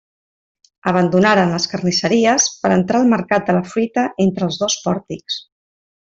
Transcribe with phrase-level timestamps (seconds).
[0.91, 5.37] Abandonaren les carnisseries per a entrar al mercat de la fruita entre els dos pòrtics.